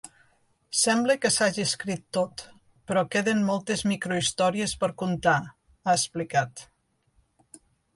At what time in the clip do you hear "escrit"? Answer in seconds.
1.65-2.01